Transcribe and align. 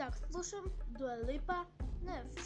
Итак, 0.00 0.16
слушаем 0.30 0.64
Дуэлипа 0.98 1.66
Липа. 2.00 2.39